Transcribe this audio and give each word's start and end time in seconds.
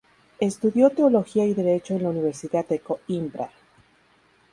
Estudió 0.39 0.89
Teología 0.89 1.45
y 1.45 1.53
Derecho 1.53 1.93
en 1.93 2.01
la 2.01 2.09
Universidad 2.09 2.65
de 2.65 2.79
Coímbra. 2.79 3.51